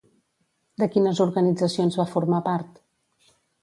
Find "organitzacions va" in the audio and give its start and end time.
1.27-2.09